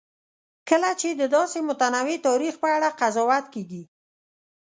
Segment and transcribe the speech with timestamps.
[0.69, 3.83] کله چې د داسې متنوع تاریخ په اړه قضاوت کېږي.